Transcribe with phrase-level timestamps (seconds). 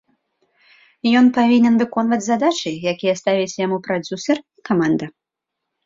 [1.19, 5.05] Ён павінен выконваць задачы, якія ставіць яму прадзюсар і каманда.